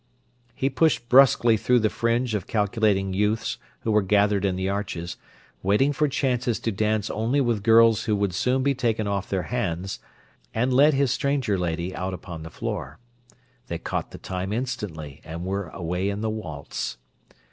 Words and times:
He 0.55 0.71
pushed 0.71 1.09
brusquely 1.09 1.57
through 1.57 1.77
the 1.81 1.91
fringe 1.91 2.33
of 2.33 2.47
calculating 2.47 3.13
youths 3.13 3.59
who 3.81 3.91
were 3.91 4.01
gathered 4.01 4.45
in 4.45 4.55
the 4.55 4.67
arches, 4.67 5.15
watching 5.61 5.93
for 5.93 6.07
chances 6.07 6.59
to 6.61 6.71
dance 6.71 7.11
only 7.11 7.39
with 7.39 7.61
girls 7.61 8.05
who 8.05 8.15
would 8.15 8.33
soon 8.33 8.63
be 8.63 8.73
taken 8.73 9.05
off 9.05 9.29
their 9.29 9.43
hands, 9.53 9.99
and 10.55 10.73
led 10.73 10.95
his 10.95 11.11
stranger 11.11 11.55
lady 11.55 11.95
out 11.95 12.15
upon 12.15 12.41
the 12.41 12.49
floor. 12.49 12.97
They 13.67 13.77
caught 13.77 14.09
the 14.09 14.17
time 14.17 14.51
instantly, 14.51 15.21
and 15.23 15.45
were 15.45 15.67
away 15.67 16.09
in 16.09 16.21
the 16.21 16.31
waltz. 16.31 16.97